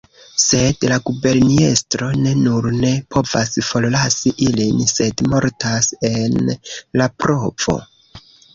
Sed 0.43 0.85
la 0.91 0.95
guberniestro 1.09 2.07
ne 2.21 2.31
nur 2.39 2.69
ne 2.85 2.89
povas 3.17 3.53
forlasi 3.69 4.33
ilin, 4.47 4.81
sed 4.95 5.25
mortas 5.37 5.93
en 6.13 6.53
la 7.03 7.13
provo. 7.23 7.81